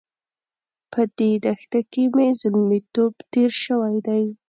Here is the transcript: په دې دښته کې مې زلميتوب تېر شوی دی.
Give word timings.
په 0.91 1.01
دې 1.17 1.31
دښته 1.45 1.79
کې 1.91 2.03
مې 2.15 2.27
زلميتوب 2.41 3.13
تېر 3.33 3.51
شوی 3.63 3.95
دی. 4.07 4.23